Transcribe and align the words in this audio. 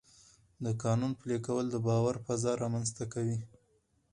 د 0.63 0.65
قانون 0.83 1.11
پلي 1.19 1.37
کول 1.45 1.65
د 1.71 1.75
باور 1.87 2.15
فضا 2.25 2.51
رامنځته 2.63 3.03
کوي 3.13 3.37